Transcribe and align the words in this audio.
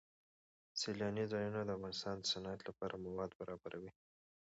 سیلانی 0.79 1.25
ځایونه 1.31 1.59
د 1.63 1.69
افغانستان 1.77 2.15
د 2.19 2.23
صنعت 2.31 2.59
لپاره 2.69 3.01
مواد 3.05 3.31
برابروي. 3.39 3.91